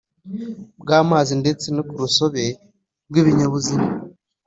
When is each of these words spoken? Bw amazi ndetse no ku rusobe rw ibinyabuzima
Bw 0.81 0.89
amazi 1.01 1.33
ndetse 1.41 1.67
no 1.75 1.81
ku 1.87 1.93
rusobe 2.03 2.43
rw 3.09 3.15
ibinyabuzima 3.21 3.87